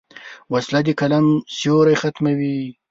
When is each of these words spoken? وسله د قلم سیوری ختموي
وسله 0.53 0.79
د 0.87 0.89
قلم 0.99 1.25
سیوری 1.57 1.95
ختموي 2.01 2.59